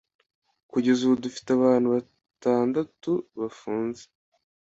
[0.71, 4.03] kugeza ubu dufite abantu batandatu bafunze,